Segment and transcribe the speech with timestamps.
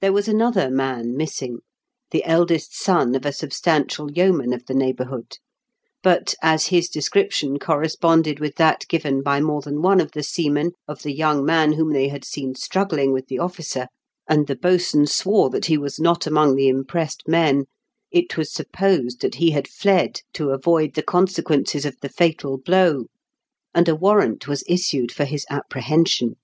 [0.00, 1.58] There was another man missing—
[2.12, 5.36] the eldest son of a substantial yeoman of the neighbourhood—
[6.02, 10.72] but, as his description corresponded with that given by more than one of the seamen
[10.88, 13.72] of the young man whom they had seen struggling with the TEE KING'S PBE88.
[13.76, 13.88] 277 officer,
[14.26, 17.66] and the boatswain swore that he was not among the impressed men,
[18.10, 23.04] it was supposed that he had fled to avoid the consequences of the fatal blow,
[23.74, 26.36] and a warrant was issued for his apprehension.